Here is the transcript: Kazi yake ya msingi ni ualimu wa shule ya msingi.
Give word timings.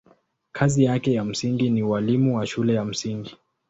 Kazi 0.51 0.83
yake 0.83 1.13
ya 1.13 1.25
msingi 1.25 1.69
ni 1.69 1.83
ualimu 1.83 2.37
wa 2.37 2.45
shule 2.47 2.73
ya 2.73 2.85
msingi. 2.85 3.37